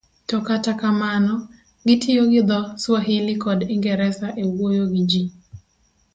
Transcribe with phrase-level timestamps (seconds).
[0.27, 1.33] to kata kamano
[1.87, 5.23] gitiyo gi dho Swahili kod Ingresa e wuoyo gi ji.